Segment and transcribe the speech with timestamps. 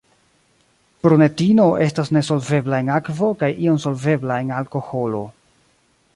[1.07, 5.25] Prunetino estas nesolvebla en akvo kaj iom solvebla en alkoholo.